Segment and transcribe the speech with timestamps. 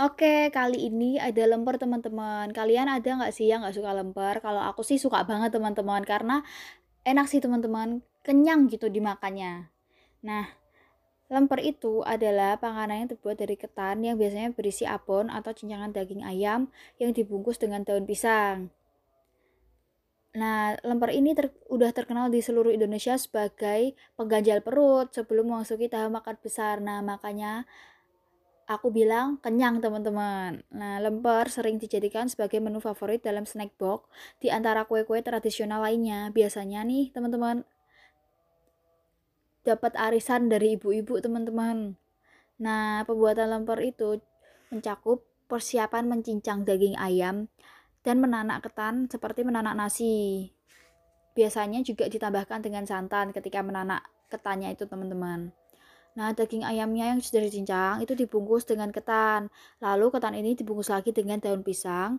[0.00, 2.48] Oke, kali ini ada lemper teman-teman.
[2.56, 4.40] Kalian ada nggak sih yang nggak suka lemper?
[4.40, 6.40] Kalau aku sih suka banget teman-teman, karena
[7.04, 9.68] enak sih teman-teman, kenyang gitu dimakannya.
[10.24, 10.48] Nah,
[11.28, 16.24] lemper itu adalah panganan yang terbuat dari ketan yang biasanya berisi abon atau cincangan daging
[16.24, 18.72] ayam yang dibungkus dengan daun pisang.
[20.32, 26.16] Nah, lemper ini ter udah terkenal di seluruh Indonesia sebagai pengganjal perut sebelum memasuki tahap
[26.16, 26.80] makan besar.
[26.80, 27.68] Nah, makanya
[28.66, 30.62] aku bilang kenyang teman-teman.
[30.70, 34.06] Nah, lemper sering dijadikan sebagai menu favorit dalam snack box
[34.38, 36.30] di antara kue-kue tradisional lainnya.
[36.30, 37.66] Biasanya nih teman-teman
[39.62, 41.94] dapat arisan dari ibu-ibu teman-teman.
[42.58, 44.18] Nah, pembuatan lemper itu
[44.70, 47.50] mencakup persiapan mencincang daging ayam
[48.02, 50.50] dan menanak ketan seperti menanak nasi.
[51.32, 55.54] Biasanya juga ditambahkan dengan santan ketika menanak ketannya itu teman-teman.
[56.18, 59.40] Nah, daging ayamnya yang sudah dicincang itu dibungkus dengan ketan.
[59.84, 62.10] Lalu ketan ini dibungkus lagi dengan daun pisang